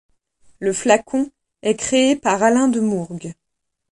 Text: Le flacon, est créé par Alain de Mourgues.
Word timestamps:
Le 0.57 0.73
flacon, 0.73 1.29
est 1.61 1.75
créé 1.75 2.15
par 2.15 2.41
Alain 2.41 2.69
de 2.69 2.79
Mourgues. 2.79 3.35